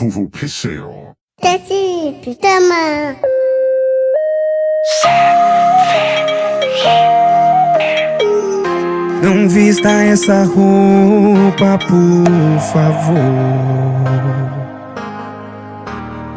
[0.00, 0.30] approval
[1.42, 3.16] Desce, tama.
[9.22, 13.20] Não vista essa roupa, por favor.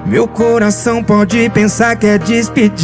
[0.06, 2.84] Meu coração pode pensar que é despedida.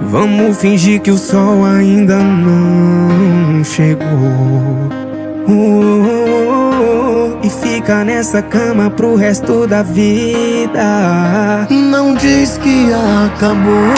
[0.00, 5.07] Vamos fingir que o sol ainda não chegou.
[5.50, 11.66] Oh, oh, oh, e fica nessa cama pro resto da vida.
[11.70, 12.90] Não diz que
[13.24, 13.94] acabou.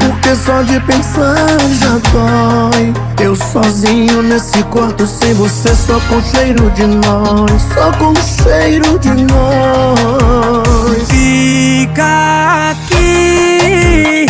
[0.00, 1.36] Porque só de pensar
[1.80, 8.14] já dói Eu sozinho nesse quarto sem você Só com cheiro de nós Só com
[8.14, 14.26] cheiro de nós Fica aqui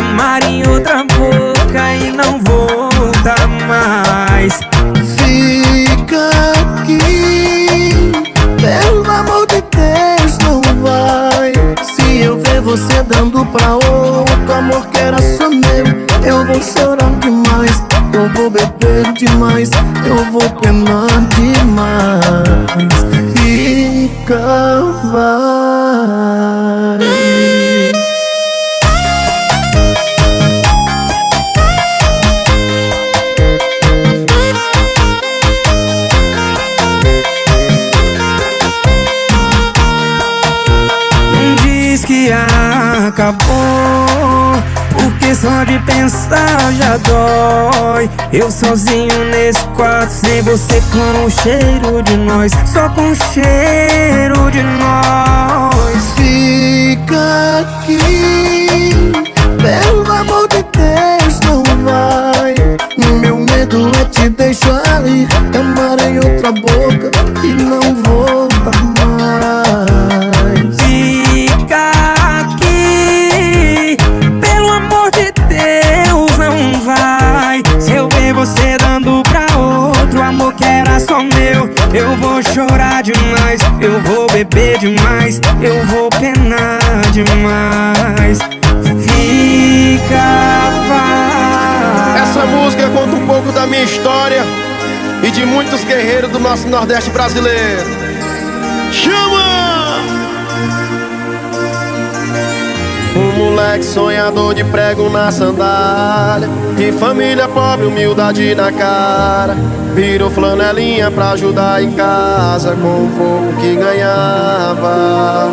[0.00, 4.54] Recamar em outra boca E não voltar mais.
[5.18, 6.30] Fica
[6.78, 8.10] aqui
[8.56, 11.52] Pelo amor de Deus não vai.
[11.84, 15.84] Se eu ver você dando pra outro Amor que era só meu
[16.24, 17.82] Eu vou chorar demais.
[18.14, 19.70] Eu vou beber demais
[20.06, 22.40] Eu vou penar demais.
[23.34, 24.40] Fica,
[25.12, 27.00] vai
[43.10, 44.62] acabou.
[44.92, 48.08] Porque só de pensar já dói.
[48.32, 52.52] Eu sozinho nesse quarto Sem você com o cheiro de nós.
[52.66, 56.12] Só com o cheiro de nós.
[56.16, 58.90] Fica aqui.
[59.60, 62.54] Pelo amor de Deus não vai.
[63.20, 65.28] Meu medo é te deixar ir.
[65.58, 67.10] Amar em outra boca
[67.44, 68.99] E não voltar mais
[81.24, 86.80] meu Eu vou chorar demais Eu vou beber demais Eu vou penar
[87.12, 88.38] demais
[89.02, 90.22] Fica,
[90.88, 94.44] vai Essa música conta um pouco da minha história
[95.22, 97.82] e de muitos guerreiros do nosso Nordeste brasileiro.
[98.90, 99.29] Chama!
[103.40, 106.48] Moleque sonhador de prego na sandália.
[106.76, 109.56] De família pobre, humildade na cara.
[109.94, 115.50] Virou flanelinha pra ajudar em casa Com o pouco que ganhava.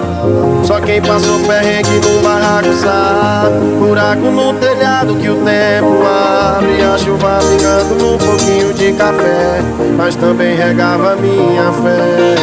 [0.64, 3.56] Só quem passou perrengue no barraco sabe.
[3.80, 6.84] Buraco no telhado que o tempo abre.
[6.84, 9.62] A chuva pingando num pouquinho de café.
[9.96, 12.36] Mas também regava minha fé.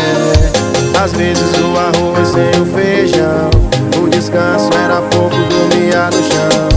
[1.03, 3.64] Às vezes o arroz sem o feijão
[4.15, 6.69] descanso era pouco, dormia no chão.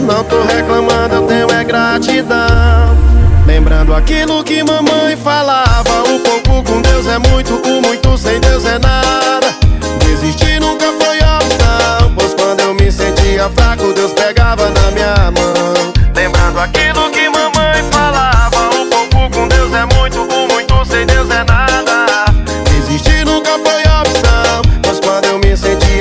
[0.00, 3.04] Não tô reclamando, eu tenho é gratidão.
[3.46, 8.64] Lembrando aquilo que mamãe falava O pouco com Deus é muito, o muito sem Deus
[8.64, 9.54] é nada.
[10.00, 15.92] Desistir nunca foi opção Pois quando eu me sentia fraco Deus pegava na minha mão.
[16.16, 21.30] Lembrando aquilo que mamãe falava O pouco com Deus é muito, o muito sem Deus
[21.30, 21.73] é nada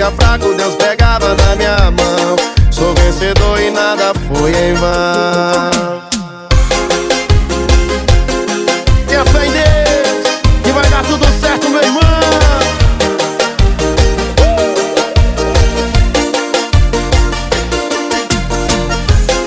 [0.03, 2.35] sentia fraco Deus pegava na minha mão.
[2.71, 6.01] Sou vencedor e nada foi em vão.
[9.07, 12.01] Tenha fé em Deus Que vai dar tudo certo, meu irmão.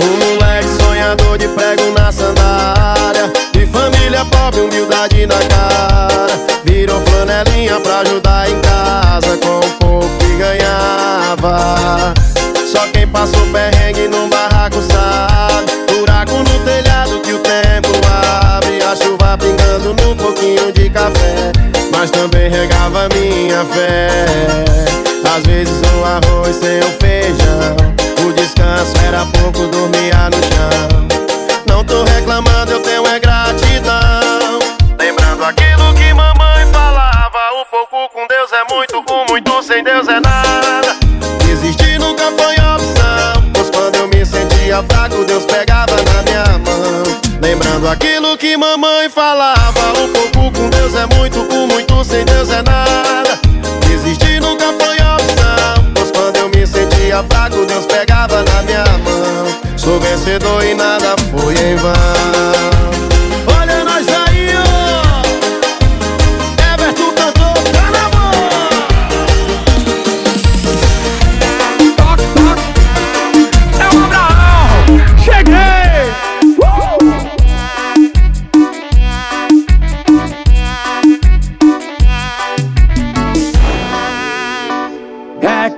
[0.01, 6.41] Um moleque sonhador de prego na sandália De família pobre, humildade na cara.
[6.65, 8.86] Virou flanelinha pra ajudar em casa
[12.67, 15.71] Só quem passou perrengue no barraco sabe.
[15.95, 18.83] Buraco no telhado que o tempo abre.
[18.83, 21.53] A chuva pingando num pouquinho de café.
[21.97, 24.09] Mas também regava minha fé.
[25.37, 27.77] Às vezes o arroz sem o feijão.
[28.27, 31.27] O descanso era pouco, dormia no chão.
[31.69, 34.59] Não tô reclamando, eu tenho é gratidão.
[34.99, 40.09] Lembrando aquilo que mamãe falava O pouco com Deus é muito, o muito sem Deus
[40.09, 40.96] é nada
[44.77, 47.03] sentia fraco, Deus pegava na minha mão.
[47.41, 52.51] Lembrando aquilo que mamãe falava O pouco com Deus é muito, o muito sem Deus
[52.51, 53.39] é nada.
[53.87, 59.79] Desistir nunca foi opção Pois quando eu me sentia fraco, Deus pegava na minha mão.
[59.79, 62.56] Sou vencedor e nada foi em vão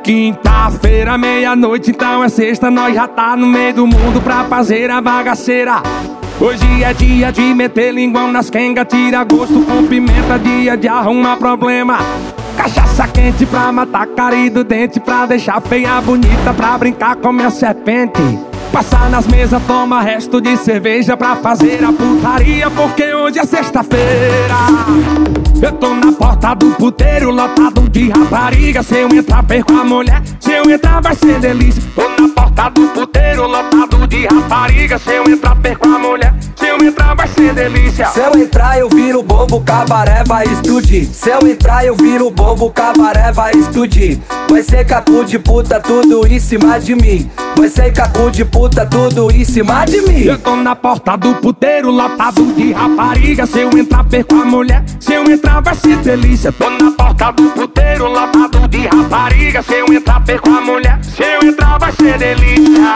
[0.08, 5.02] Quinta-feira, meia-noite, então é sexta Nós já tá no meio do mundo pra fazer a
[5.02, 5.82] bagaceira.
[6.40, 11.36] Hoje é dia de meter linguão nas quenga Tira gosto com pimenta, dia de arrumar
[11.36, 11.98] problema.
[12.56, 17.50] Cachaça quente pra matar cari do dente Pra deixar feia bonita, pra brincar com minha
[17.50, 18.22] serpente.
[18.72, 24.56] Passar nas mesas, toma resto de cerveja pra fazer a putaria, porque hoje é sexta-feira.
[25.60, 28.82] Eu tô na porta do puteiro, lotado de rapariga.
[28.82, 30.22] Se eu entrar, perco a mulher.
[30.38, 31.82] Se eu entrar, vai ser delícia.
[31.96, 34.98] Tô na porta do puteiro, lotado de rapariga.
[34.98, 36.32] Se eu entrar, perco a mulher.
[36.54, 38.06] Se eu entrar, vai ser delícia.
[38.06, 41.06] Se eu entrar, eu viro bobo, cabaré vai explodir.
[41.06, 44.18] Se eu entrar, eu viro bobo, cabaré vai explodir.
[44.48, 47.28] Vai ser capu de puta, tudo em cima de mim.
[47.56, 50.22] Vai ser capu de puta, tudo em cima de mim.
[50.24, 53.46] Eu tô na porta do puteiro, lotado de rapariga.
[53.46, 54.84] Se eu entrar, perco a mulher.
[55.00, 56.52] Se eu entrar, vai ser delícia.
[56.52, 59.62] Tô na porta do puteiro, lotado de rapariga.
[59.62, 60.98] Se eu entrar, perco a mulher.
[61.02, 62.92] Se eu entrar, vai ser delícia.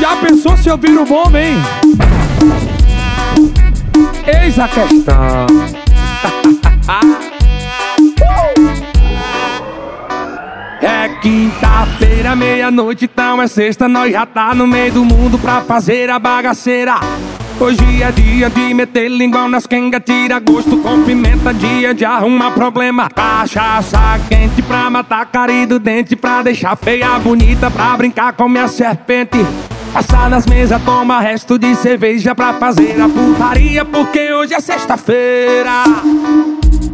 [0.00, 1.56] Já pensou se eu viro bom, hein?
[4.26, 5.46] Eis a questão.
[10.82, 16.10] É quinta-feira, meia-noite, então é sexta Nós já tá no meio do mundo pra fazer
[16.10, 17.00] a bagaceira
[17.64, 22.50] Hoje é dia de meter linguão nas quenga Tira gosto com pimenta, dia de arrumar
[22.50, 28.50] problema Cachaça quente pra matar cari do dente Pra deixar feia bonita, pra brincar com
[28.50, 29.38] minha serpente
[29.94, 35.84] Passar nas mesas, toma resto de cerveja Pra fazer a putaria, porque hoje é sexta-feira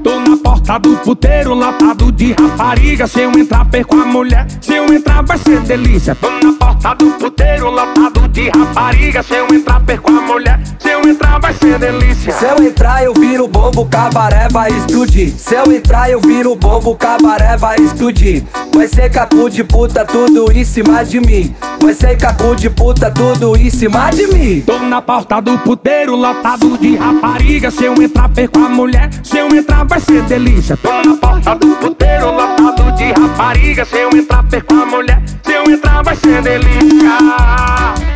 [0.05, 3.07] Tô na porta do puteiro, lotado de rapariga.
[3.07, 4.47] Se eu entrar, perco a mulher.
[4.59, 6.15] Se eu entrar, vai ser delícia.
[6.15, 9.23] Tô na porta do puteiro, lotado de rapariga.
[9.23, 10.61] Se eu entrar, perco a mulher.
[10.79, 12.33] Se eu entrar, vai ser delícia.
[12.33, 15.33] Se eu entrar, eu viro bobo, cabaré vai explodir.
[15.37, 18.45] Se eu entrar, eu viro bobo, cabaré vai explodir.
[18.75, 21.55] Vai ser capu de puta, tudo em cima de mim.
[22.01, 24.63] Ser capu de puta, tudo em cima de mim.
[24.63, 27.71] Tô na porta do puteiro, lotado de rapariga.
[27.71, 29.11] Se eu entrar, perco a mulher.
[29.23, 30.79] Se eu entrar, vai ser delícia.
[30.79, 33.85] Tô na porta do puteiro, lotado de rapariga.
[33.85, 35.23] Se eu entrar, perco a mulher.
[35.43, 38.10] Se eu entrar, vai ser delícia.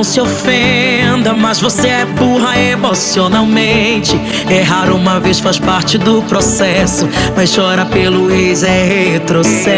[0.00, 4.18] Não se ofenda, mas você é burra emocionalmente.
[4.48, 7.06] Errar uma vez faz parte do processo,
[7.36, 9.68] mas chora pelo ex é retrocesso.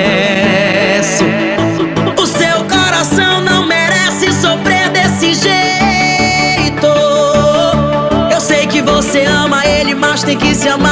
[2.17, 6.87] O seu coração não merece sofrer desse jeito.
[8.31, 10.92] Eu sei que você ama ele, mas tem que se amar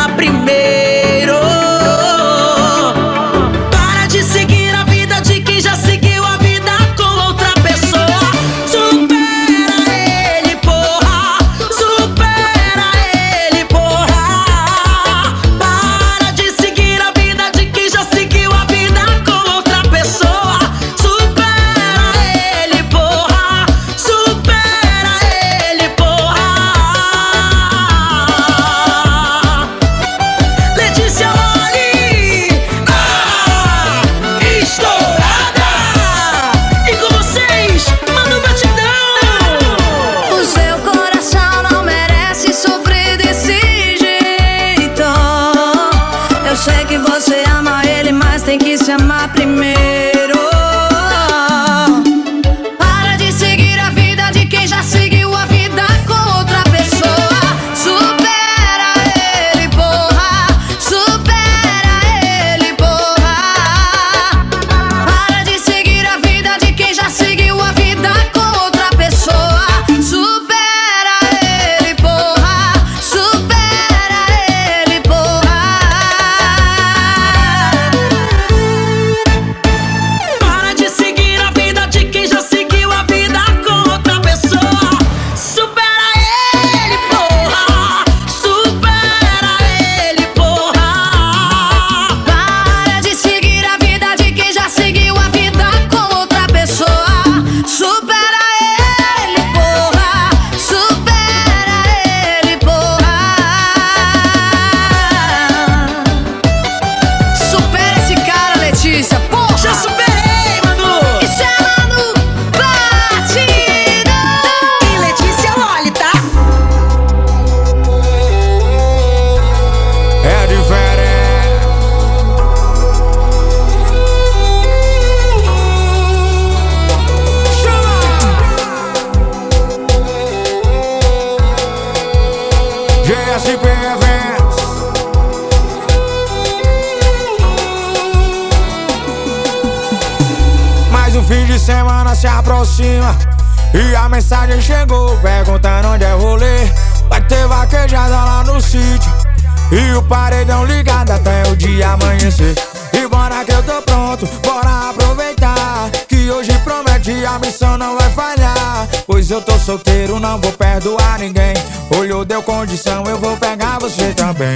[160.20, 161.54] não vou perdoar ninguém.
[161.98, 164.54] Olho deu condição, eu vou pegar você também.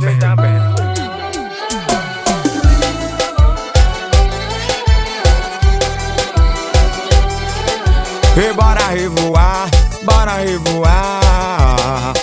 [0.00, 0.18] também.
[0.18, 0.34] Tá
[8.36, 9.68] e bora revoar,
[10.02, 12.14] bora revoar.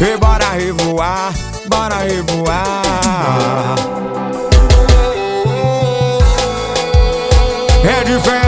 [0.00, 1.32] E bora revoar,
[1.66, 2.82] bora revoar.
[7.84, 8.47] É diferente.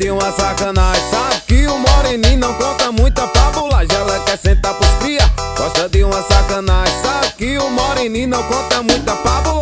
[0.00, 1.10] de uma sacanagem.
[1.10, 6.02] Sabe que o moreninho não conta muita pabulagem Ela quer sentar pros cria, gosta de
[6.02, 7.02] uma sacanagem.
[7.02, 9.60] Sabe que o moreninho não conta muita pabulagem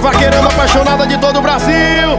[0.00, 2.18] Vaqueirando vaqueirama apaixonada de todo o Brasil.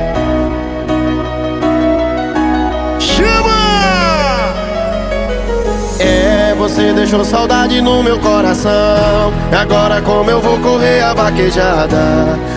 [3.00, 4.54] Chama!
[6.00, 9.34] É, você deixou saudade no meu coração.
[9.52, 11.98] Agora como eu vou correr a vaquejada?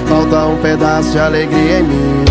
[0.06, 2.24] Falta um pedaço de alegria em mim.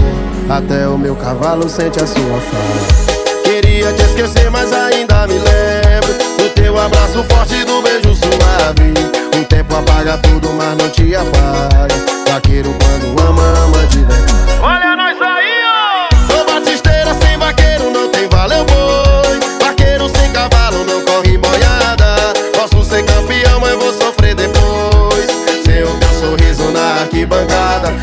[0.47, 3.43] Até o meu cavalo sente a sua falta.
[3.43, 8.93] Queria te esquecer, mas ainda me lembro do teu abraço forte e do beijo suave.
[9.36, 12.22] O tempo apaga tudo, mas não te apaga.
[12.34, 14.60] Vaqueiro quando ama, ama de verdade.
[14.60, 16.34] Olha nós aí, ó!
[16.34, 19.39] Sou batisteira sem vaqueiro, não tem valeu boi.
[19.63, 22.34] Vaqueiro sem cavalo, não corre boiada.
[22.56, 25.28] Posso ser campeão, mas vou sofrer depois.
[25.63, 27.93] Sem o teu sorriso na arquibancada.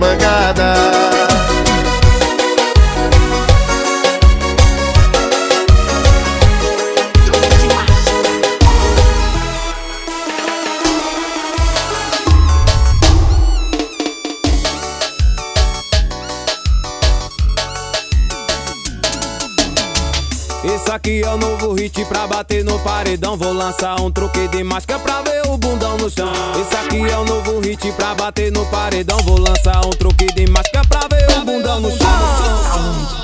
[0.00, 0.59] Na
[23.00, 23.36] paredão.
[23.36, 26.30] Vou lançar um truque de máscara pra ver o bundão no chão.
[26.60, 29.18] Esse aqui é o novo hit pra bater no paredão.
[29.24, 33.20] Vou lançar um truque de máscara pra ver o bundão no chão.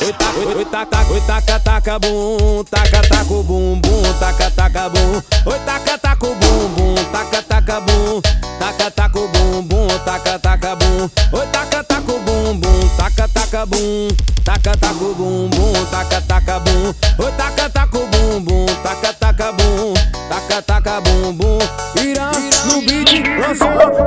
[0.00, 4.88] Oi, taca, oi, oi, taca, oi, taca, taca, bum, taca, taca, bum, bum, taca, taca,
[4.88, 5.22] bum.
[5.46, 8.20] Oi, taca, taca, bum, bum, taca, taca, bum,
[8.58, 11.10] taca, taca, bum, bum, taca, taca, bum.
[11.32, 14.08] Oi, taca, taca, bum, bum, taca, taca, bum,
[14.44, 16.94] taca, taca, bum, bum, taca, taca, bum.
[17.18, 17.68] Oi, taca,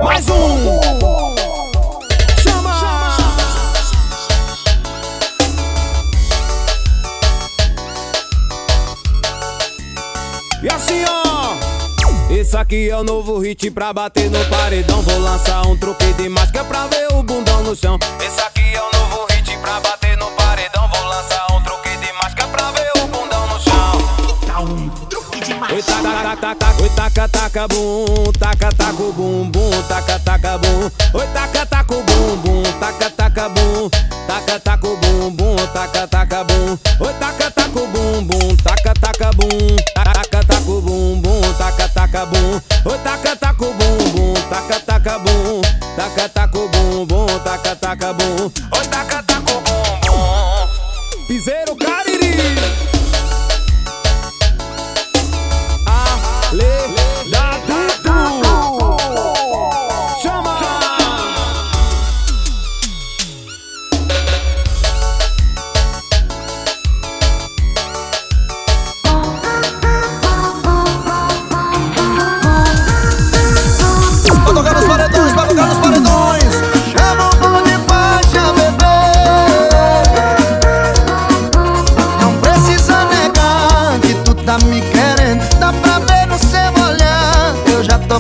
[0.04, 0.80] mais um.
[2.42, 3.18] Chama!
[10.64, 15.66] E assim ó Esse aqui é o novo hit pra bater no paredão Vou lançar
[15.68, 18.91] um truque de máscara pra ver o bundão no chão Esse aqui é o
[25.82, 30.92] Oi, taca, taca, taca, oi, taca, taca, bum, taca, taca, bum, bum, taca, taca, bum.
[31.16, 33.90] Oi, taca, taca, bum, bum, taca, taca, bum,
[34.28, 36.01] taca, taca, bum, bum, taca,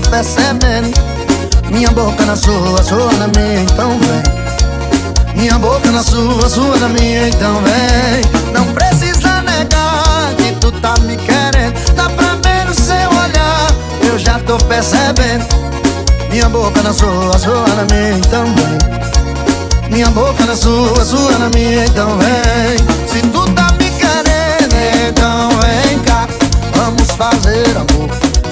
[0.10, 0.92] percebendo.
[1.70, 4.42] Minha boca na sua, sua na minha, então vem.
[5.36, 8.54] Minha boca na sua, sua na minha, então vem.
[8.54, 11.74] Não precisa negar que tu tá me querendo.
[11.96, 13.72] Dá pra ver no seu olhar,
[14.08, 15.46] eu já tô percebendo.
[16.30, 19.90] Minha boca na sua, sua na minha, então vem.
[19.92, 22.78] Minha boca na sua, sua na minha, então vem.
[23.08, 24.76] Se tu tá me querendo,
[25.10, 26.28] então vem cá.
[26.76, 28.10] Vamos fazer amor,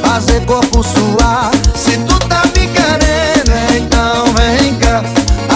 [0.10, 1.52] fazer corpo suar.
[1.76, 5.04] Se tu tá me querendo, então vem cá.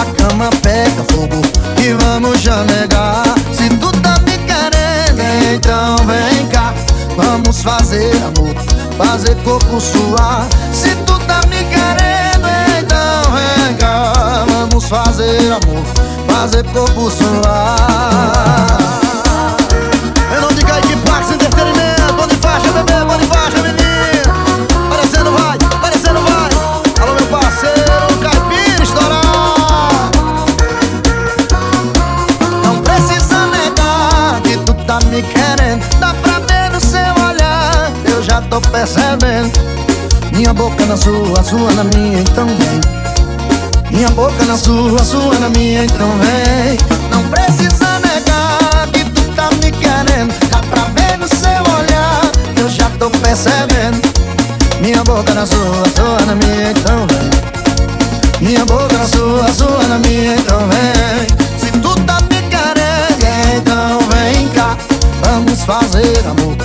[0.00, 1.42] A cama pega fogo
[1.80, 5.20] e vamos já negar Se tu tá me querendo,
[5.54, 6.72] então vem cá.
[7.16, 8.54] Vamos fazer amor,
[8.96, 10.46] fazer corpo suar.
[10.72, 14.44] Se tu tá me querendo, então vem cá.
[14.48, 15.84] Vamos fazer amor,
[16.28, 18.78] fazer corpo suar.
[20.32, 23.18] Eu não digo aí que Pax Entretenimento Bom faixa, bebê, bom
[38.70, 39.50] percebendo
[40.32, 42.80] Minha boca na sua, sua na minha, então vem.
[43.90, 46.76] Minha boca na sua, sua na minha, então vem.
[47.10, 50.34] Não precisa negar que tu tá me querendo.
[50.50, 52.20] Dá pra ver no seu olhar
[52.54, 54.00] que eu já tô percebendo.
[54.80, 58.48] Minha boca na sua, sua na minha, então vem.
[58.48, 61.26] Minha boca na sua, sua na minha, então vem.
[61.58, 64.76] Se tu tá me querendo, então vem cá.
[65.22, 66.63] Vamos fazer amor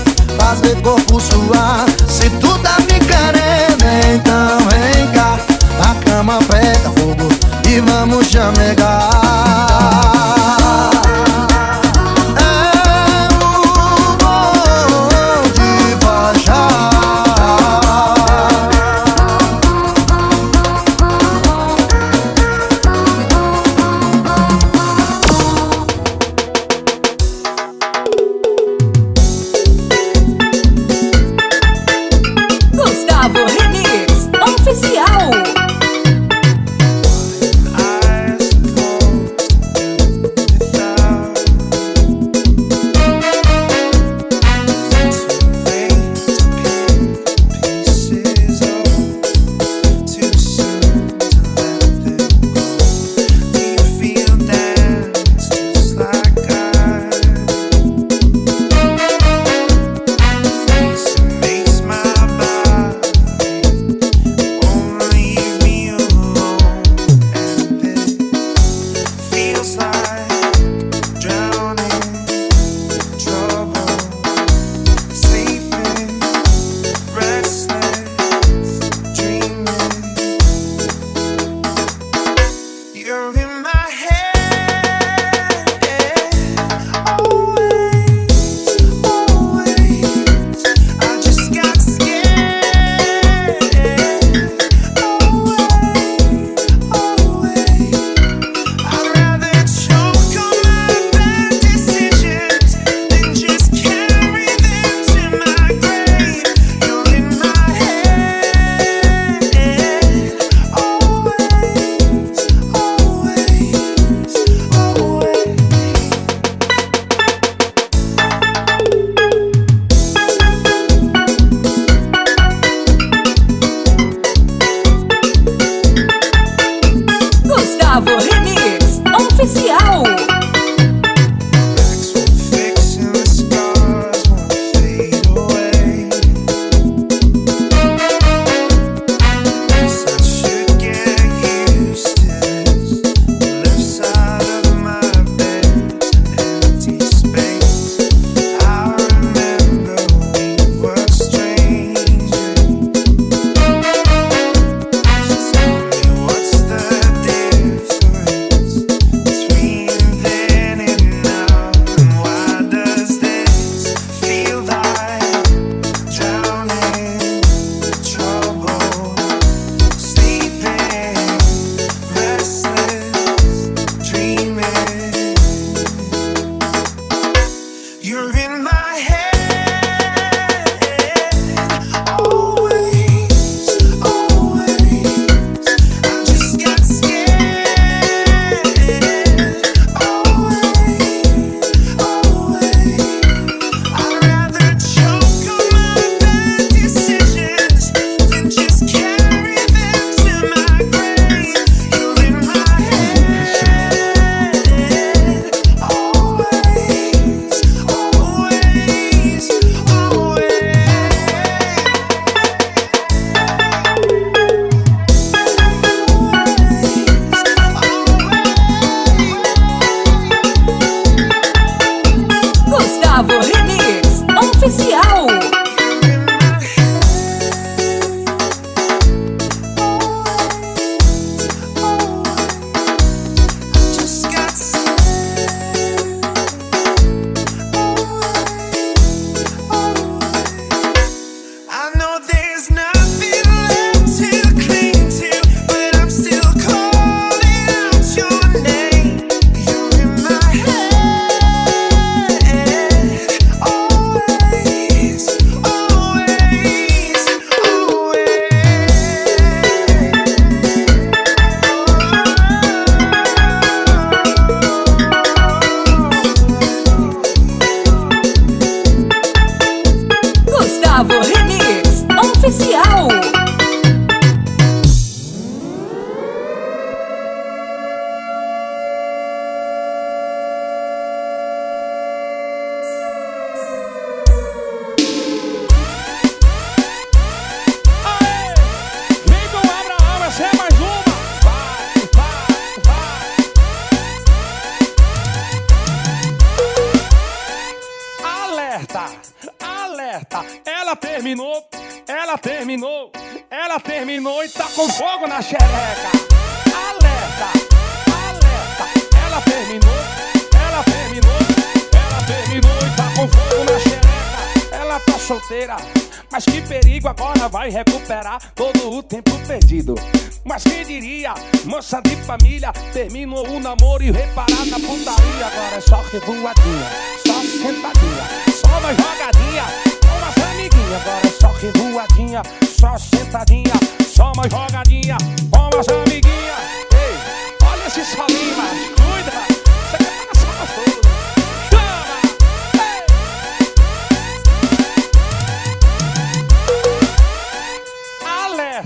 [0.50, 1.86] fazer corpo suar.
[2.08, 3.86] Se tu tá me querendo,
[4.16, 5.38] então vem cá.
[5.78, 7.30] Na cama preta fogo
[7.68, 10.09] e vamos chamegar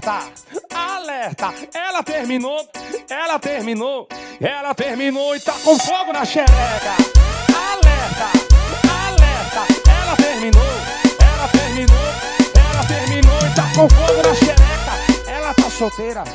[0.03, 0.33] Alerta,
[0.75, 2.67] alerta, ela terminou,
[3.09, 4.05] ela terminou,
[4.41, 6.51] ela terminou e tá com fogo na xereca.
[7.71, 8.27] Alerta,
[8.91, 10.61] alerta, ela terminou,
[11.21, 11.97] ela terminou,
[12.53, 15.31] ela terminou e tá com fogo na xereca.
[15.31, 16.25] Ela tá solteira,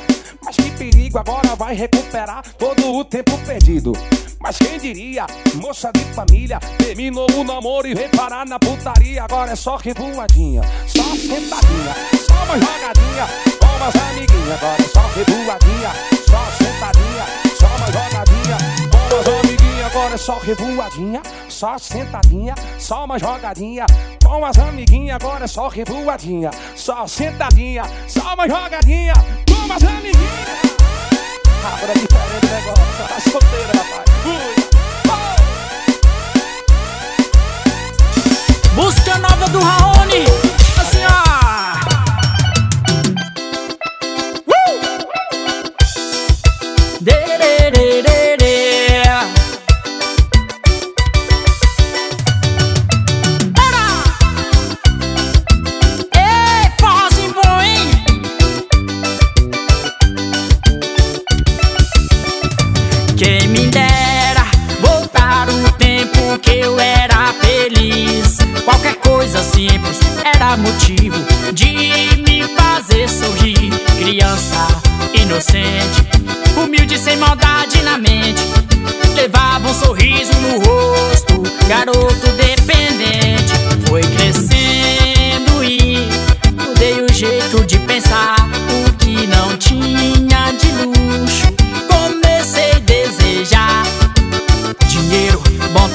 [0.43, 3.93] mas que perigo agora vai recuperar todo o tempo perdido.
[4.41, 5.25] Mas quem diria,
[5.55, 9.23] moça de família, terminou o namoro e veio parar na putaria.
[9.23, 11.93] Agora é só revoadinha, só sentadinha,
[12.25, 13.27] só uma jogadinha,
[13.59, 14.63] com umas amiguinhas.
[14.63, 15.91] Agora é só revoadinha,
[16.25, 17.25] só sentadinha,
[17.59, 18.57] só uma jogadinha,
[18.89, 19.85] com umas amiguinhas.
[19.85, 23.85] Agora é só revoadinha, só sentadinha, só uma jogadinha,
[24.23, 25.15] com as amiguinhas.
[25.15, 29.13] Agora é só revoadinha, só sentadinha, só uma jogadinha,
[29.47, 30.69] com as amiguinhas.
[31.63, 34.05] Agora é diferente negócio, tá solteira, rapaz.
[38.75, 40.48] Música nova do Raoni.
[66.59, 68.37] Eu era feliz.
[68.65, 69.99] Qualquer coisa simples
[70.35, 71.17] era motivo
[71.53, 73.71] de me fazer sorrir.
[73.97, 74.67] Criança
[75.13, 76.03] inocente,
[76.57, 78.41] humilde sem maldade na mente.
[79.15, 83.53] Levava um sorriso no rosto, garoto dependente.
[83.87, 86.07] Foi crescendo e
[86.57, 88.35] mudei o jeito de pensar.
[88.85, 91.53] O que não tinha de luxo,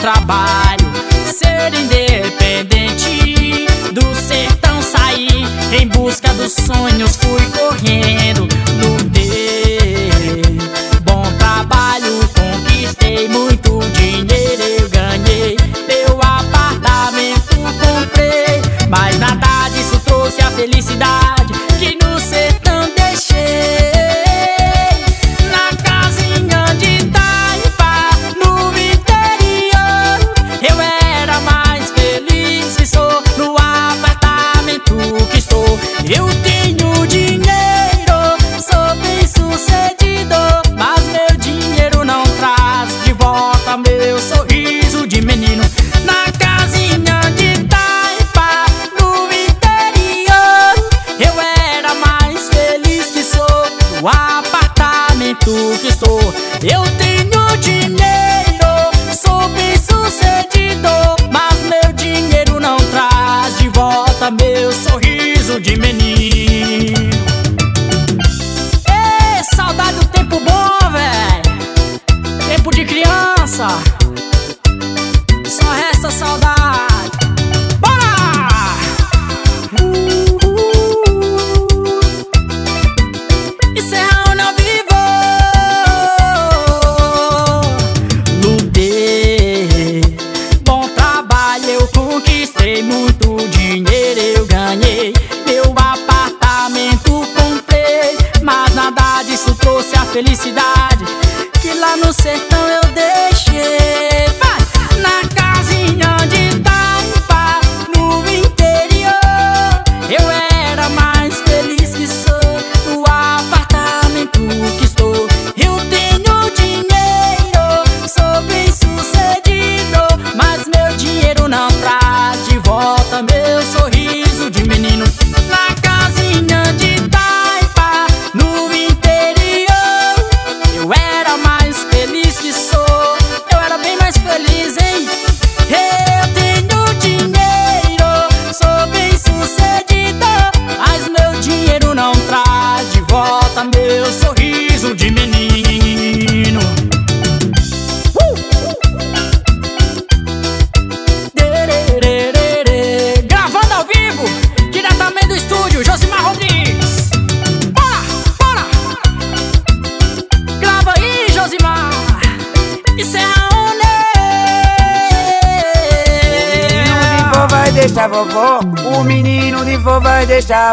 [0.05, 0.93] trabalho,
[1.25, 5.47] ser independente do sertão sair
[5.81, 8.47] em busca dos sonhos fui correndo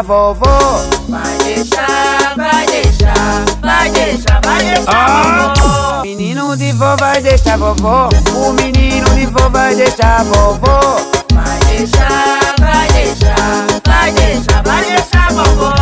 [0.02, 0.84] vai deixar a vovó.
[1.08, 4.84] Vai deixar, vai deixar, vai deixar, vai deixar.
[4.88, 5.54] Ah!
[5.54, 5.98] vovó.
[5.98, 8.08] O menino de vó vai deixar vovó.
[8.34, 10.96] O menino de vó vai deixar vovó.
[11.32, 15.72] Vai deixar, vai deixar, vai deixar, vai deixar vovó.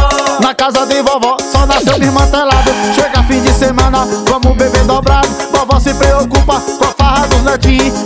[0.41, 5.79] Na casa de vovó só nasceu desmantelado Chega fim de semana, vamos beber dobrado Vovó
[5.79, 8.00] se preocupa com a farra dos netinhos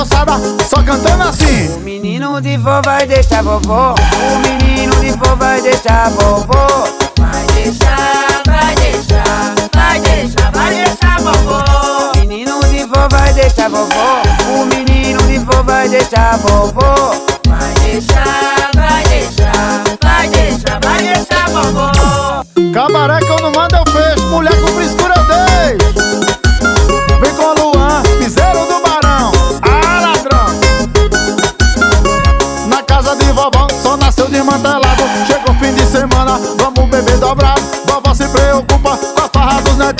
[0.00, 0.32] calçada
[0.68, 3.94] só cantando assim O menino de vó vai deixar a vovó.
[3.94, 6.88] O menino de vó vai deixar a vovó.
[7.18, 12.12] Vai deixar, vai deixar, vai deixar, vai deixar vovó.
[12.14, 14.22] O menino de vó vai deixar a vovó.
[14.54, 17.14] O menino de vó vai deixar a vovó.
[17.46, 22.44] Vai deixar, vai deixar, vai deixar, vai deixar vovó.
[22.72, 23.20] Cabaré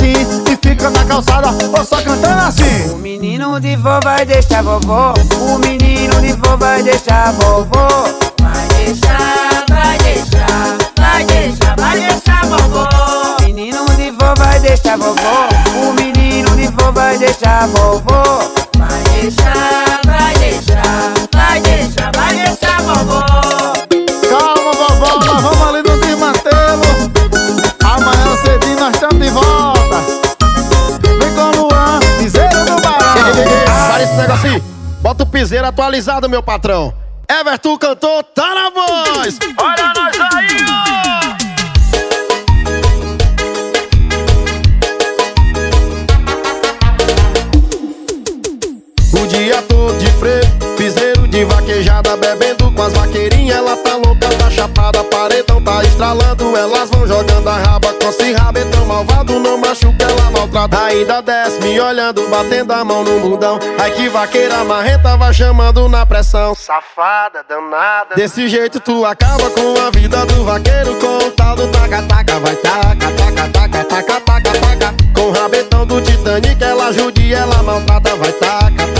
[0.02, 5.14] E fica na calçada, ou só cantando assim O menino de vó vai deixar vovó.
[5.38, 8.04] O menino de vó vai deixar vovó.
[8.40, 12.88] Vai deixar, vai deixar, vai deixar, vai deixar vovó.
[13.38, 15.48] O menino de vó vai deixar vovó.
[15.74, 18.50] O menino de vó vai deixar vovó.
[18.78, 23.20] Vai deixar, vai deixar, vai deixar, vai deixar vovó.
[24.30, 25.69] Calma, vovó, vamos
[35.20, 36.94] Bota o piseiro atualizado, meu patrão.
[37.28, 39.38] Everton cantou, tá na voz.
[39.58, 40.80] Olha nós aí, ó.
[49.20, 50.40] O dia todo de freio,
[50.78, 53.58] piseiro de vaquejada, bebendo com as vaqueirinhas.
[53.58, 56.56] Ela tá louca, tá chapada, paredão tá estralando.
[56.56, 59.38] Elas vão jogando a raba com esse rabetão malvado.
[59.38, 60.84] Não machuca, ela maltrata.
[60.84, 63.58] Ainda desce me olhando, batendo a mão no mundão.
[63.78, 66.54] Ai que vaqueira marreta vai chamando na pressão.
[66.54, 68.14] Safada, danada.
[68.14, 70.96] Desse jeito tu acaba com a vida do vaqueiro.
[70.96, 74.94] Com o tal do taca-taca, vai taca, taca, taca, taca, taca, taca.
[75.14, 78.99] Com o rabetão do Titanic, ela judia, ela maltrata, vai taca, taca,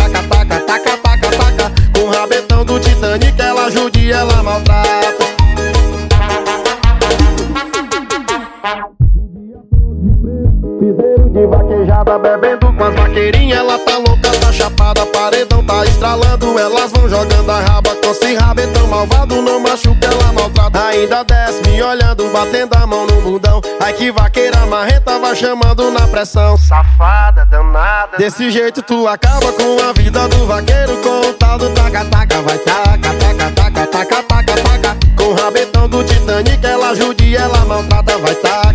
[11.31, 13.59] de vaquejada, bebendo com as vaqueirinhas.
[13.59, 16.59] Ela tá louca, tá chapada, paredão tá estralando.
[16.59, 19.41] Elas vão jogando a raba com esse rabetão malvado.
[19.41, 20.87] Não machuca, ela maltrata.
[20.87, 23.61] Ainda desce me olhando, batendo a mão no bundão.
[23.81, 26.57] Ai que vaqueira marreta vai chamando na pressão.
[26.57, 28.19] Safada, danada.
[28.19, 30.97] Desse jeito tu acaba com a vida do vaqueiro.
[30.99, 34.97] Com o tal do taca-taca, vai taca, taca, taca, taca, taca, taca.
[35.17, 38.70] Com o rabetão do Titanic, ela judia, ela maltrata, vai taca,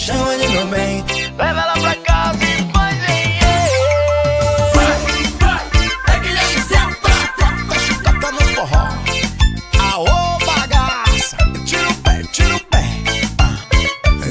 [0.00, 1.04] chama de meu bem.
[1.36, 3.70] Leva ela pra casa e faz em é.
[9.78, 11.36] Aô, bagaça,
[11.66, 12.84] tira o pé, tira o pé.
[13.38, 13.58] Ah.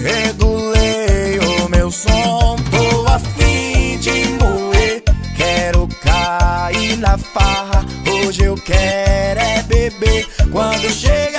[0.01, 5.03] Regulei o meu som, tô a fim de moer.
[5.38, 7.86] Quero cair na farra,
[8.26, 10.28] hoje eu quero é beber.
[10.51, 11.38] Quando chega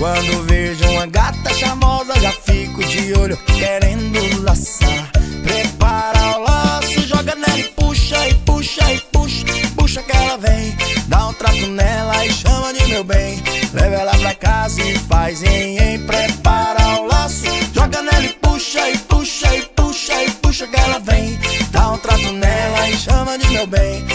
[0.00, 5.10] Quando vejo uma gata charmosa, já fico de olho querendo laçar.
[5.44, 9.44] Prepara o laço, joga nela e puxa, e puxa, e puxa,
[9.76, 10.74] puxa que ela vem.
[11.06, 13.42] Dá um trato nela e chama de meu bem.
[13.74, 15.98] Leva ela pra casa e faz em, em.
[16.06, 17.44] Prepara o laço,
[17.74, 21.38] joga nela e puxa, e puxa, e puxa, e puxa que ela vem.
[21.70, 24.09] Dá um trato nela e chama de meu bem.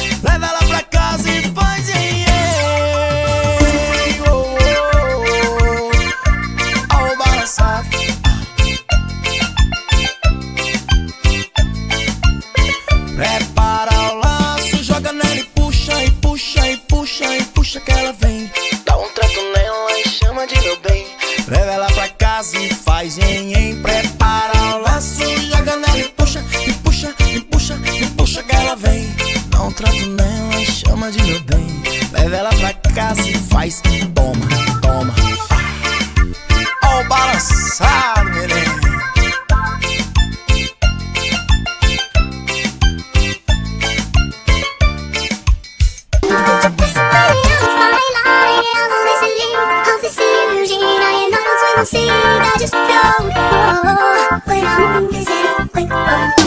[55.15, 56.44] music, click on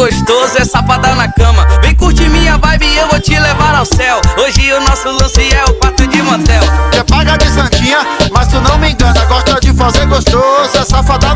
[0.00, 1.66] gostoso é safadão na cama.
[1.82, 4.18] Vem curtir minha vibe e eu vou te levar ao céu.
[4.38, 6.62] Hoje o nosso lance é o quarto de motel.
[6.90, 7.98] Você paga de santinha,
[8.32, 9.22] mas tu não me engana.
[9.26, 11.29] Gosta de fazer gostoso é safadão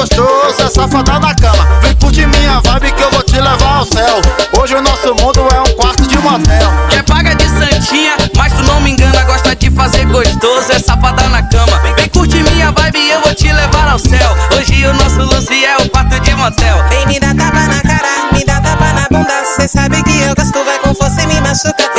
[0.00, 1.68] gostoso, é safada na cama.
[1.82, 4.20] Vem curtir minha vibe que eu vou te levar ao céu.
[4.58, 6.72] Hoje o nosso mundo é um quarto de motel.
[6.88, 11.28] Quer paga de santinha, mas tu não me engana, gosta de fazer gostoso, é safada
[11.28, 11.80] na cama.
[11.96, 14.36] Vem curtir minha vibe e eu vou te levar ao céu.
[14.56, 16.76] Hoje o nosso lance é um quarto de motel.
[16.88, 19.44] Vem me dá tapa na cara, me dá tapa na bunda.
[19.56, 21.89] Cê sabe que eu gosto, vai com força e me machuca.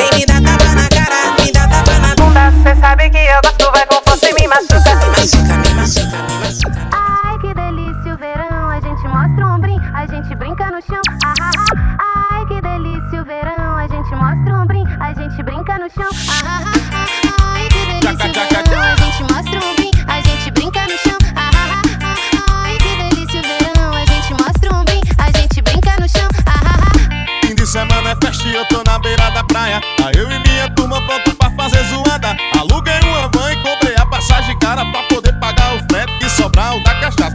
[28.91, 29.79] na beira da praia.
[30.03, 32.35] Aí eu e minha turma pronto pra fazer zoada.
[32.59, 36.75] Aluguei uma van e comprei a passagem cara pra poder pagar o frete e sobrar
[36.75, 37.31] o da cachaça.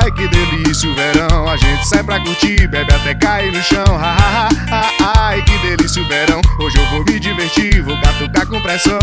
[0.00, 3.84] Ai que delícia o verão, a gente sai pra curtir, bebe até cair no chão.
[4.00, 8.46] Ha, ha, ha, ai que delícia o verão, hoje eu vou me divertir, vou catucar
[8.46, 8.98] com pressão.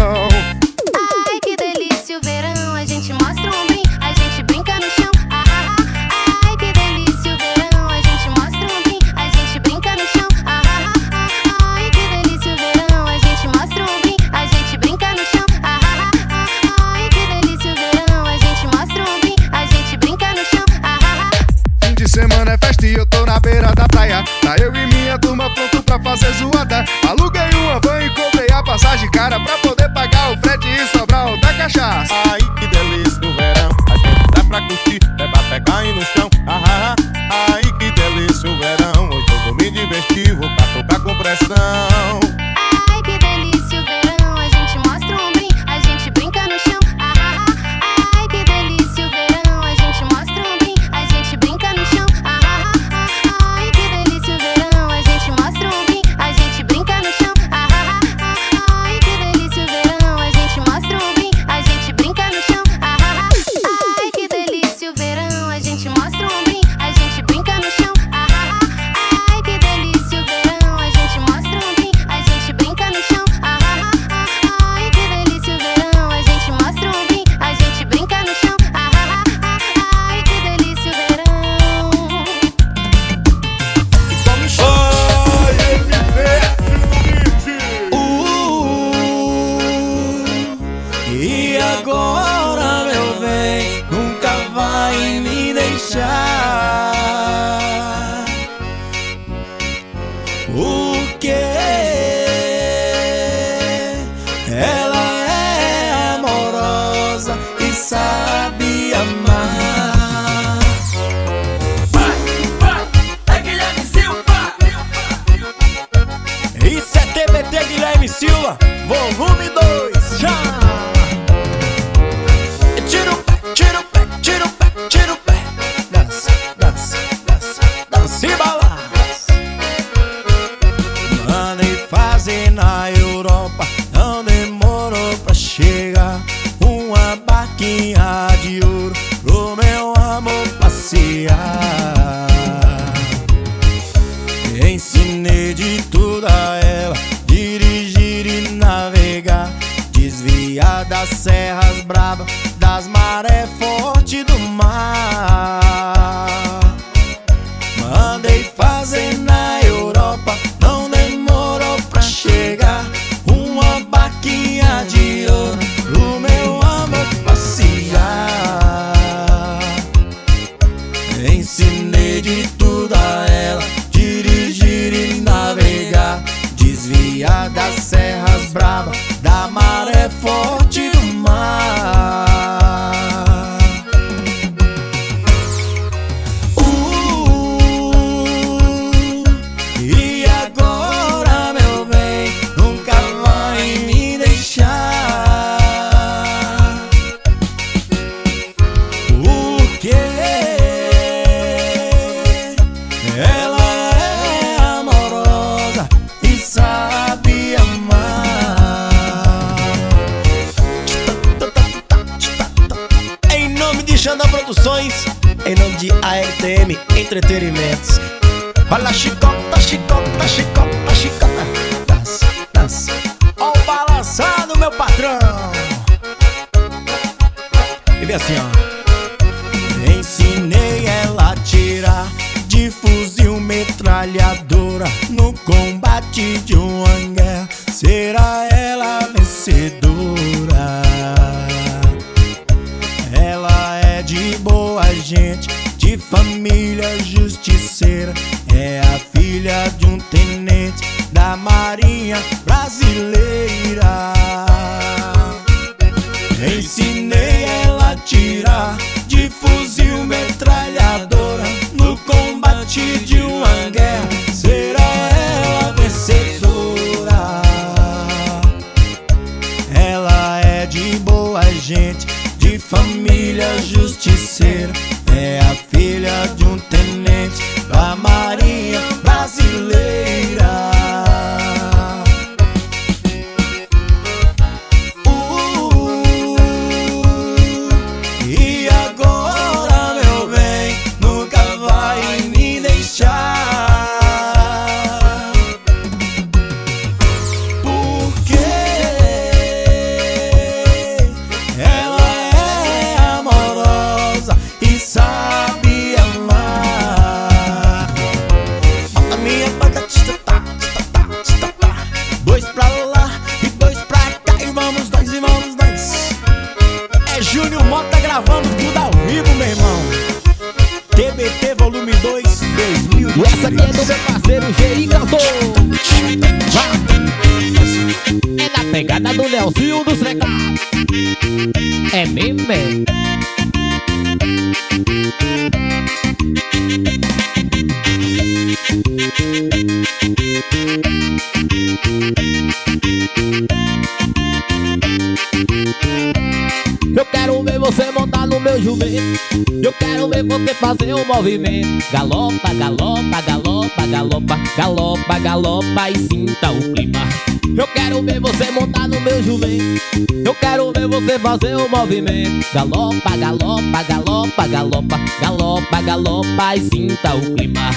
[362.54, 367.70] Galopa, galopa, galopa, galopa, galopa, galopa e sinta o clima.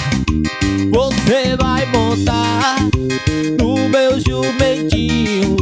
[0.92, 2.76] Você vai montar
[3.58, 5.56] no meu jumentinho,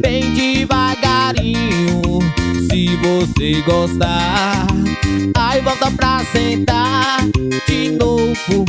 [0.00, 2.18] bem devagarinho.
[2.68, 4.66] Se você gostar,
[5.38, 7.20] aí volta pra sentar
[7.68, 8.64] de novo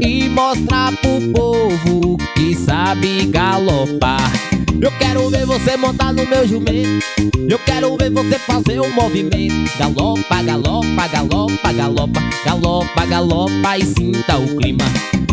[0.00, 4.32] e mostrar pro povo que sabe galopar.
[4.80, 7.19] Eu quero ver você montar no meu jumento.
[7.50, 9.76] Eu quero ver você fazer um movimento.
[9.76, 14.84] Galopa, galopa, galopa, galopa Galopa, galopa e sinta o clima.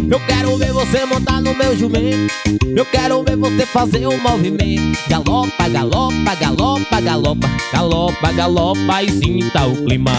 [0.10, 2.34] Eu quero ver você montar no meu jumento.
[2.76, 4.98] Eu quero ver você fazer um movimento.
[5.08, 10.14] Galopa, galopa, galopa, galopa Galopa, galopa e sinta o clima.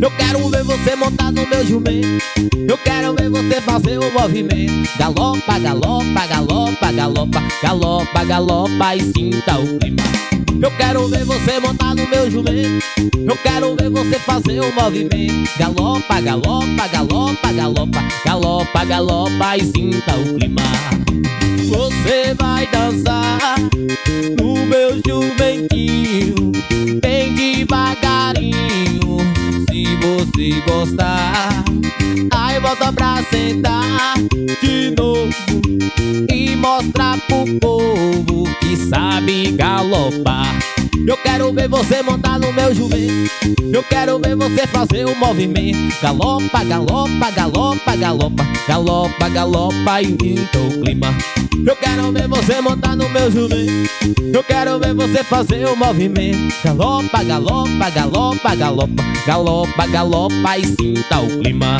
[0.00, 2.24] Eu quero ver você montar no meu jumento.
[2.68, 4.88] Eu quero ver você fazer o movimento.
[4.98, 10.02] Galopa, galopa, galopa, galopa Galopa, galopa e sinta o clima.
[10.62, 12.84] Eu quero ver você montar no meu jumento.
[13.26, 15.50] Eu quero ver você fazer o movimento.
[15.58, 20.62] Galopa, galopa, galopa, galopa Galopa, galopa e sinta o clima.
[21.68, 23.58] Você vai dançar
[24.40, 26.52] no meu jumentinho,
[27.02, 29.18] bem devagarinho.
[29.68, 31.64] Se você gostar,
[32.34, 34.14] aí volta pra sentar
[34.62, 35.32] de novo
[36.32, 40.58] e mostrar pro povo que sabe galopar.
[41.06, 43.30] Eu quero ver você montar no meu jumento.
[43.72, 46.00] Eu quero ver você fazer o movimento.
[46.00, 51.14] Galopa, galopa, galopa, galopa, galopa, galopa e imita o clima.
[51.66, 53.90] Eu quero ver você montar no meu jumento.
[54.32, 56.54] Eu quero ver você fazer o movimento.
[56.64, 61.78] Galopa, galopa, galopa, galopa, galopa, galopa e sinta o clima.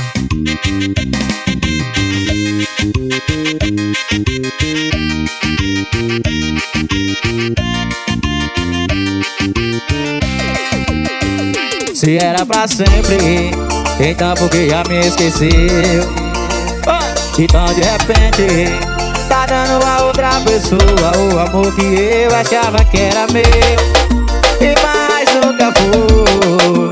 [11.98, 13.50] Se era pra sempre,
[13.98, 15.48] então por que já me esqueceu?
[17.36, 18.70] Então de repente,
[19.28, 23.42] tá dando a outra pessoa o amor que eu achava que era meu
[24.60, 26.90] e mais nunca foi.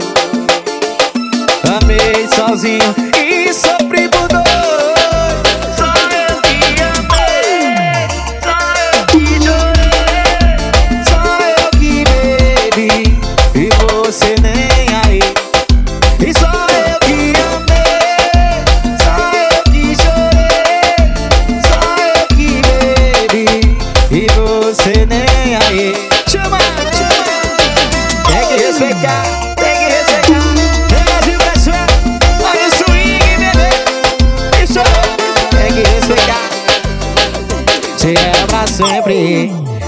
[1.81, 3.86] Amei sozinho e sofri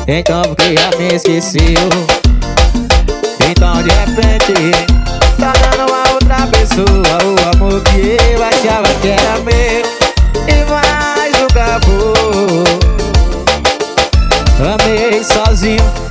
[0.09, 1.89] então por que já me esqueceu?
[3.49, 4.73] Então de repente
[5.39, 9.83] Tá dando a outra pessoa O amor que eu achava que era meu.
[10.49, 12.65] E mais nunca foi
[14.73, 16.08] Amei sozinho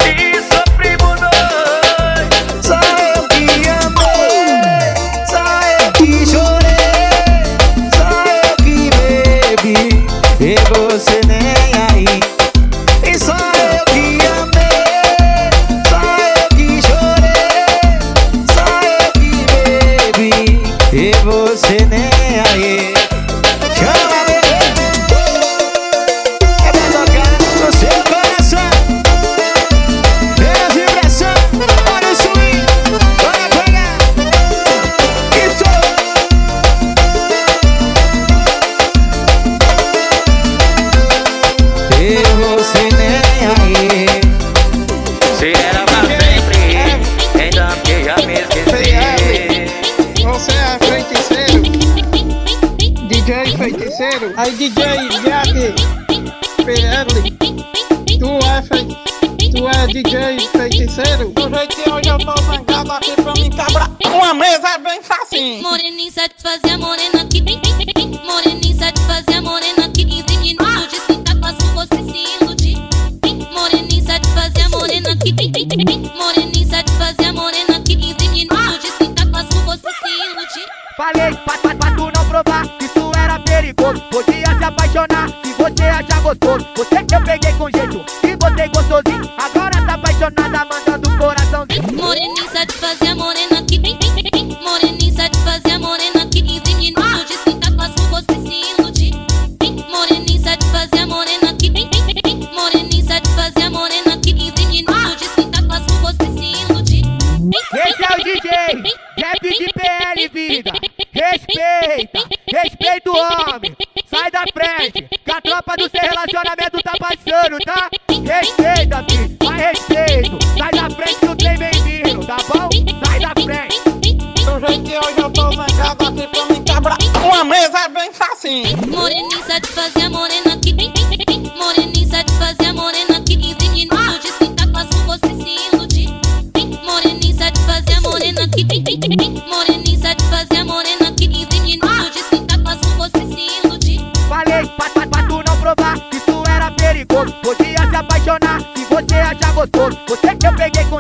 [149.08, 149.98] você achar gostoso.
[150.08, 150.97] Você eu peguei com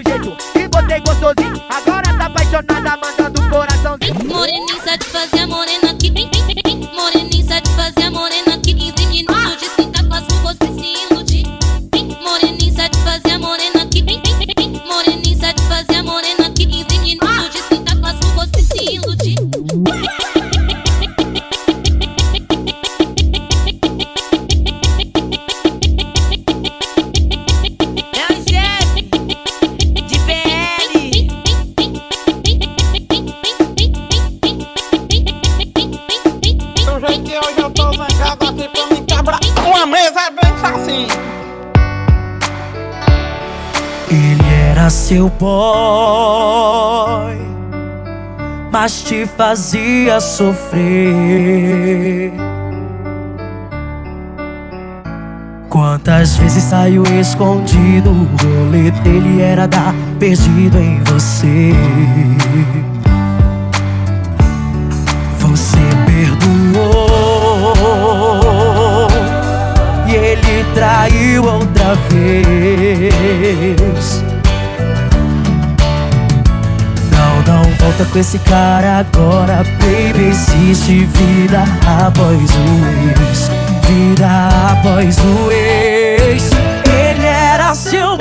[45.39, 47.37] boy,
[48.71, 50.87] mas te fazia sofrer.
[55.69, 61.71] Quantas vezes saiu escondido, o rolê dele era dar perdido em você.
[77.97, 80.29] volta com esse cara agora, baby.
[80.29, 81.63] Existe vida
[82.05, 82.75] após o
[83.09, 83.49] ex,
[83.87, 84.27] vida
[84.71, 86.49] após o ex.
[86.85, 88.17] Ele era seu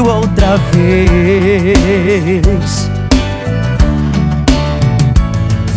[0.00, 1.76] outra vez.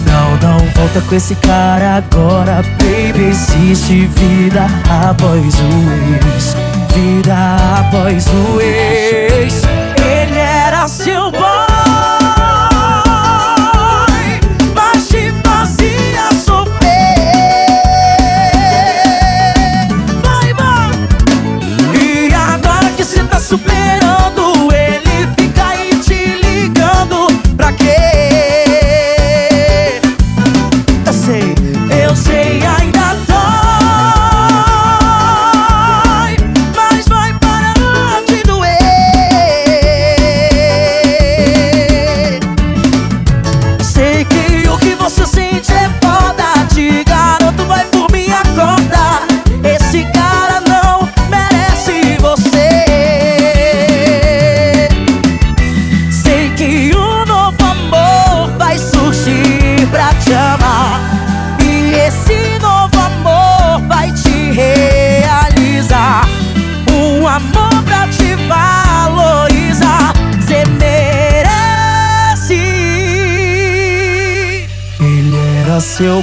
[0.05, 3.29] Não, não volta com esse cara agora, baby.
[3.29, 5.91] Existe vida após o
[6.25, 6.55] ex,
[6.93, 7.35] vida
[7.79, 9.88] após o ex.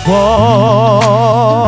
[0.01, 1.66] 过。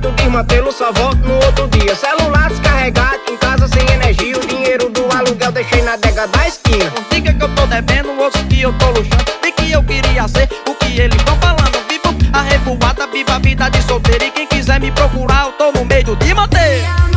[0.00, 1.94] jeito de mantê-lo, só volto no outro dia.
[1.94, 4.36] Celular descarregado, em casa sem energia.
[4.36, 6.90] O dinheiro do aluguel deixei na dega da esquina.
[6.96, 9.24] Não diga que eu tô devendo, outro que eu tô luxando.
[9.42, 11.78] Nem que eu queria ser o que eles tão falando.
[11.88, 14.24] Vivo a revoada, viva a vida de solteiro.
[14.24, 17.09] E quem quiser me procurar, eu tô no meio de manter.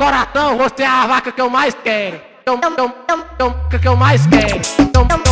[0.00, 2.18] Coração, você é a vaca que eu mais quero.
[2.42, 2.58] Tom,
[3.36, 5.29] tom, que que eu mais quero.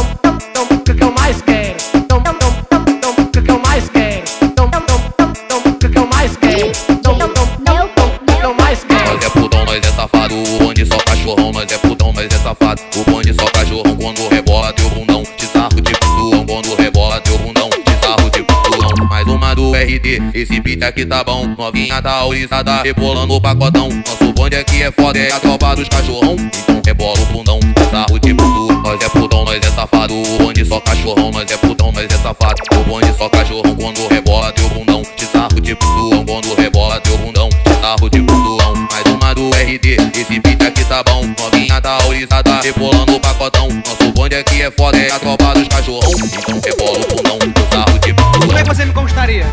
[20.42, 23.88] Esse beat aqui tá bom, novinha tá orizada, rebolando o pacotão.
[23.88, 27.60] Nosso bonde aqui é foda, é a tropa dos cachorrão, então rebola o bundão,
[27.90, 28.82] sarro de putão.
[28.82, 32.16] Nós é putão, nós é safado, o bonde só cachorrão, nós é putão, nós é
[32.16, 37.00] safado, o bonde só cachorrão quando rebola teu bundão, de sarro de putão, quando rebola
[37.00, 38.88] teu bundão, de sarro de putão.
[38.92, 43.68] Mais uma do RD, esse beat aqui tá bom, novinha tá orizada, rebolando o pacotão.
[43.68, 47.38] Nosso bonde aqui é foda, é a tropa dos cachorrão, então rebola o bundão,
[47.72, 48.62] sarro de Como é putão.
[48.62, 49.46] que você me conquistaria?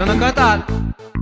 [0.00, 0.64] Dona Cantada,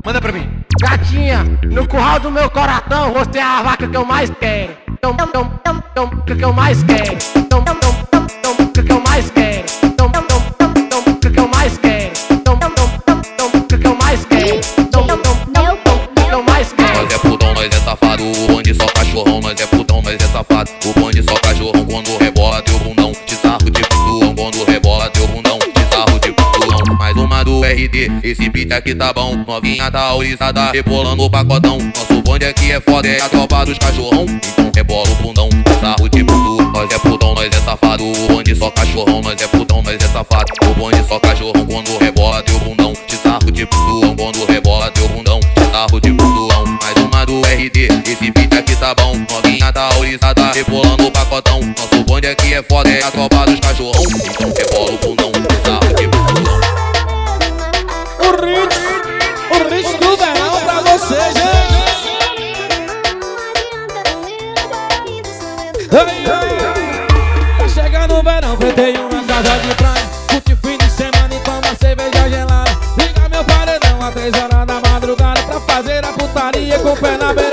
[0.05, 0.49] manda pra mim.
[0.81, 4.72] Gatinha, no curral do meu coração, você é a vaca que eu mais quero.
[5.01, 5.26] Tom, tom,
[5.64, 7.18] tom, tom, que eu mais quero.
[7.51, 9.64] Tom, tom, tom, tom, que eu mais quero.
[9.97, 12.12] Tom, tom, tom, tom, que eu mais quero.
[12.45, 14.61] Tom, tom, tom, tom, que eu mais quero.
[14.93, 17.03] Tom, tom, tom, tom, que eu mais quero.
[17.03, 20.18] Nós é putão, nós é safado, o bonde só cachorrão, nós é putão, nós é
[20.29, 22.28] safado, o bonde só cachorrão quando rebola
[28.22, 31.78] esse beat aqui tá bom, novinha tá orizada, rebolando o pacotão.
[31.78, 35.49] Nosso bonde aqui é foda, é a tropa dos cachorrão, então rebola o bundão,
[35.80, 36.72] sarro de putão.
[36.72, 40.07] Nós é putão, nós é safado, o bonde só cachorrão, nós é putão, nós é
[40.07, 44.91] safado, o bonde só cachorrão quando rebola teu bundão, de sarro de putão, quando rebola
[44.91, 46.64] teu bundão, de sarro de putão.
[46.82, 51.61] Mais uma do RD, esse beat aqui tá bom, novinha tá orizada, rebolando o pacotão.
[51.61, 54.68] Nosso bonde aqui é foda, é a tropa dos cachorrão, então
[76.69, 77.48] ye kompen abe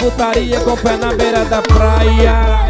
[0.00, 2.69] putaria com o pé na beira da praia.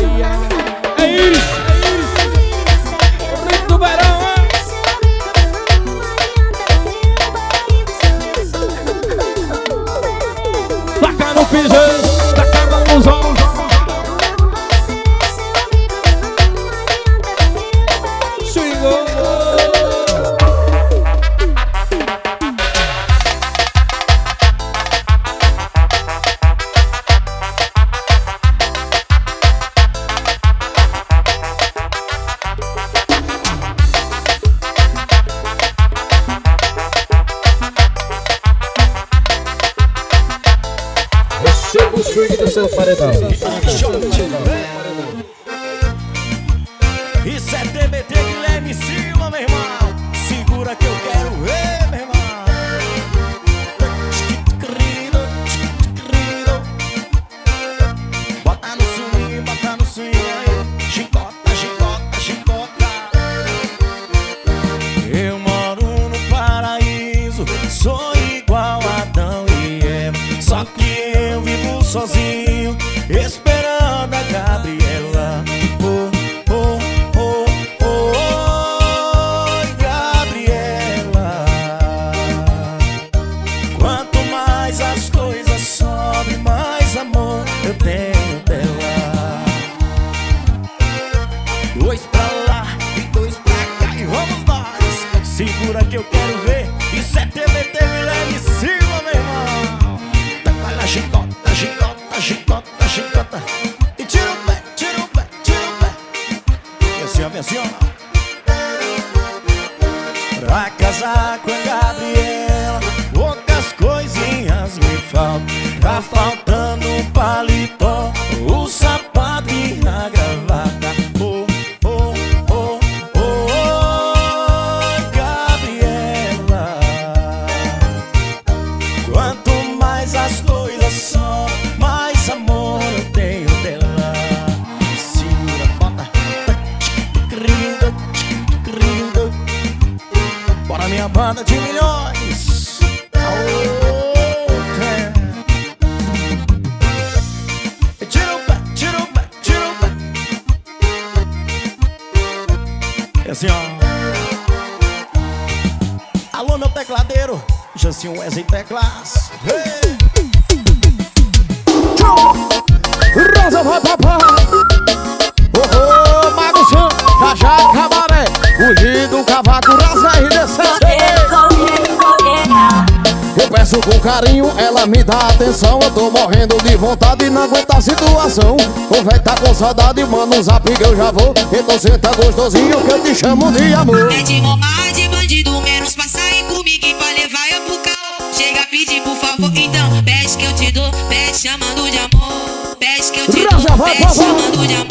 [179.61, 183.53] Saudade, manda um zap que eu já vou Então senta gostosinho que eu te chamo
[183.53, 187.61] de amor É de mamar de bandido, menos pra sair comigo e pra levar eu
[187.62, 188.32] pro carro.
[188.35, 192.77] Chega a pedir, por favor, então pede que eu te dou, pede chamando de amor.
[192.78, 194.90] Pede que eu te dou, pede chamando de amor.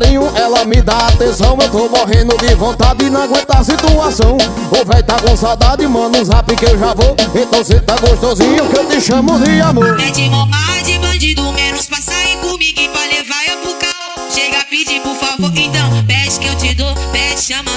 [0.00, 1.56] Carinho, ela me dá atenção.
[1.60, 4.36] Eu tô morrendo de vontade não aguento a situação.
[4.70, 7.14] O véi tá com saudade, manda um zap que eu já vou.
[7.34, 10.00] Então cê tá gostosinho que eu te chamo de amor.
[10.00, 14.30] É de mamar de bandido, menos pra sair comigo e pra levar eu pro carro.
[14.30, 17.69] Chega pedir, por favor, então pede que eu te dou, pede chamando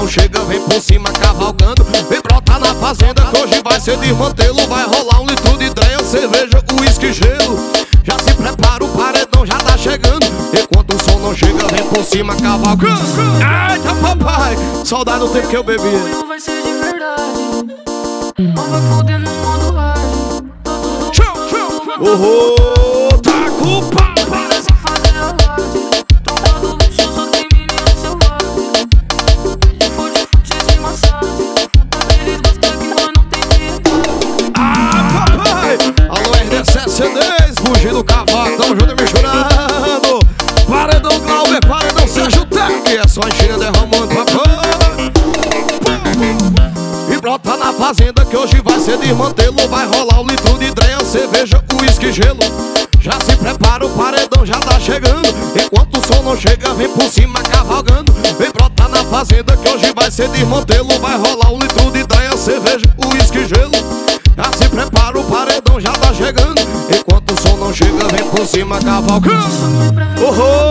[0.00, 4.66] não chega, vem por cima cavalgando Vem brota na fazenda que hoje vai ser desmantelo
[4.66, 7.58] Vai rolar um litro de ideia, cerveja, uísque gelo.
[8.02, 10.24] Já se prepara, o paredão já tá chegando
[10.58, 13.02] Enquanto o som não chega, vem por cima cavalgando.
[13.72, 17.66] Eita papai, saudade do tempo que eu bebia vai ser de verdade.
[18.38, 20.00] Não vai foder no modo hard.
[22.02, 22.59] Oh,
[49.10, 49.68] ser desmantelo.
[49.68, 52.40] Vai rolar um litro de dreia, cerveja, uísque gelo.
[53.00, 55.28] Já se prepara, o paredão já tá chegando.
[55.56, 58.12] Enquanto o som não chega, vem por cima cavalgando.
[58.38, 60.98] Vem brota na fazenda que hoje vai ser desmantelo.
[61.00, 63.72] Vai rolar um litro de dreia, cerveja, uísque gelo.
[64.36, 66.60] Já se prepara, o paredão já tá chegando.
[66.94, 69.46] Enquanto o som não chega, vem por cima cavalgando.
[70.22, 70.69] Oh, oh,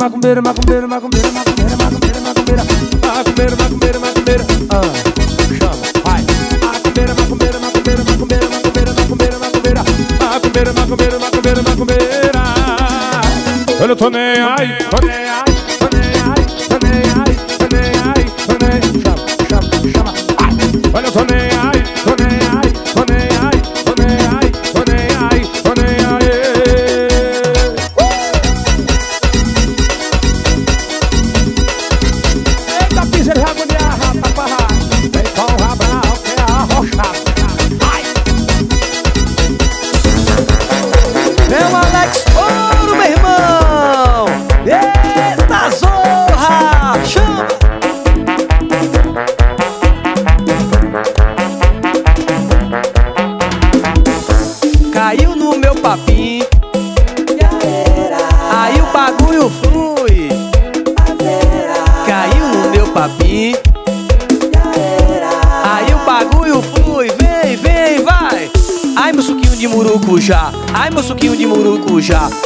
[0.00, 3.54] Macumbeira, macumbeira, macumbeira, macumbeira, macumbeira, macumbeira, macumbeira.
[3.54, 4.44] Macumbeira, macumbeira.
[4.70, 4.80] Ah,
[5.60, 6.22] chama, vai.
[6.64, 9.84] Macumbeira, macumbeira, macumbeira, macumbeira, macumbeira, macumbeira, macumbeira.
[10.18, 12.42] Macumbeira, macumbeira, macumbeira, macumbeira.
[13.78, 15.29] Eu não tô nem aí, tô nem aí,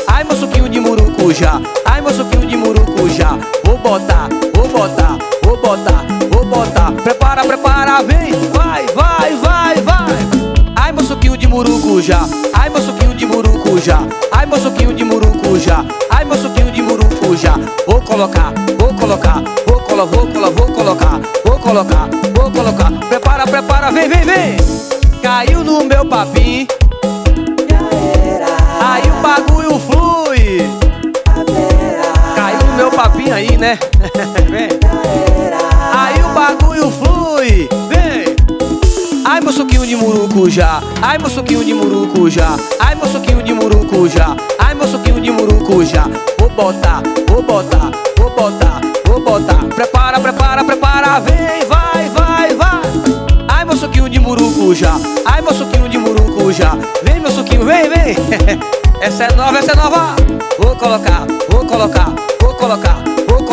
[0.09, 5.57] Ai meu suquinho de murucujá Ai meu suquinho de murucujá Vou botar, vou botar, vou
[5.57, 6.91] botar, vou botar.
[6.91, 8.33] Prepara, prepara, vem.
[8.51, 10.07] Vai, vai, vai, vai.
[10.75, 14.01] Ai meu suquinho de murucujá Ai meu suquinho de murucujá
[14.33, 17.55] Ai meu suquinho de murucujá Ai meu suquinho de murucujá
[17.87, 22.91] Vou colocar, vou colocar Vou colo, vou colo, vou colocar Vou colocar, vou colocar.
[23.09, 24.57] Prepara, prepara, vem, vem, vem.
[25.23, 26.67] Caiu no meu papinho
[33.65, 33.79] né?
[34.51, 34.69] Vem.
[35.95, 37.69] Aí o bagulho flui.
[37.89, 38.37] Vem.
[39.25, 44.37] Ai meu suquinho de murucujá Ai meu suquinho de murucujá Ai meu suquinho de murucujá
[44.59, 46.05] Ai meu suquinho de murucujá
[46.39, 49.65] Vou botar, vou botar, vou botar, vou botar.
[49.75, 51.21] Prepara, prepara, prepara.
[51.21, 52.83] Vem, vai, vai, vai.
[53.49, 58.15] Ai meu suquinho de murucujá Ai meu suquinho de murucujá Vem meu suquinho, vem, vem.
[59.01, 60.17] Essa é nova, essa é nova.
[60.59, 63.03] Vou colocar, vou colocar, vou colocar,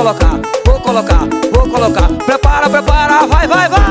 [0.01, 2.07] colocar, vou colocar, vou colocar.
[2.25, 3.81] Prepara, prepara, vai, vai, vai.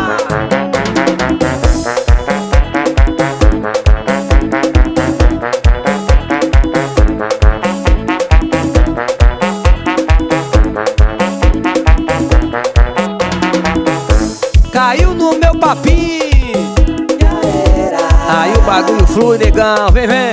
[14.72, 16.74] Caiu no meu papinho.
[18.28, 20.29] Aí o bagulho flui, negão, vem, vem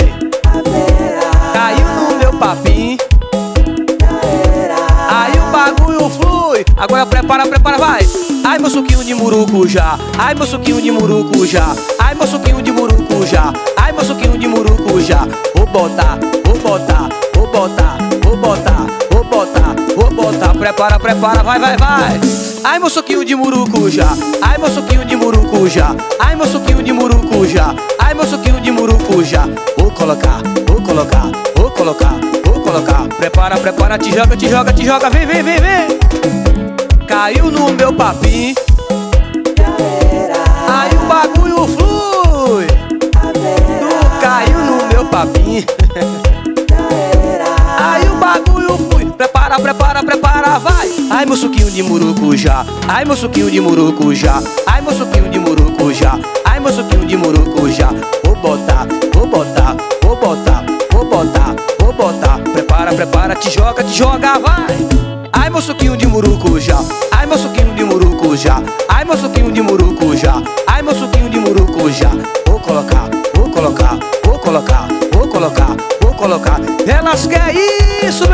[9.48, 14.48] murucujá Ai meu suquinho de murucujá Ai meu suquinho de murucujá Ai meu suquinho de
[14.48, 20.54] murucujá Vou botar, vou botar, vou botar, vou botar, vou botar, vou botar.
[20.54, 22.20] Prepara, prepara, vai, vai, vai.
[22.64, 24.08] Ai meu suquinho de murucujá
[24.42, 29.48] Ai meu suquinho de murucujá Ai meu suquinho de murucujá Ai meu suquinho de murucujá
[29.78, 32.14] Vou colocar, vou colocar, vou colocar,
[32.46, 33.08] vou colocar.
[33.18, 35.10] Prepara, prepara, te joga, te joga, te joga.
[35.10, 37.08] Vem, vem, vem, vem.
[37.08, 38.54] Caiu no meu papinho
[41.58, 42.68] Fui, flui.
[42.68, 45.66] Tu caiu no meu papinho.
[47.80, 49.06] Aí o bagulho fui.
[49.06, 50.88] Prepara, prepara, prepara, vai.
[51.10, 52.64] Ai, meu suquinho de murucujá.
[52.88, 54.40] Ai, meu suquinho de murucujá.
[54.68, 56.20] Ai, meu suquinho de murucujá.
[56.46, 57.90] Ai, meu suquinho de murucujá.
[58.24, 62.40] Vou botar, vou botar, vou botar, vou botar, vou botar.
[62.54, 64.78] Prepara, prepara, te joga, te joga, vai.
[65.34, 66.78] Ai, meu suquinho de murucujá.
[67.12, 68.62] Ai, meu suquinho de murucujá.
[68.88, 69.87] Ai, meu suquinho de murucujá.
[77.18, 78.27] Elas querem isso,